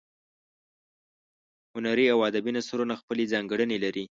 [1.73, 4.03] هنري او ادبي نثرونه خپلې ځانګړنې لري.